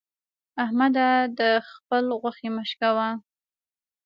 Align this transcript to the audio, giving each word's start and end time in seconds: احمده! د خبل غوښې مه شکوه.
احمده! 0.63 1.07
د 1.39 1.41
خبل 1.69 2.05
غوښې 2.21 2.49
مه 2.55 2.63
شکوه. 2.69 3.07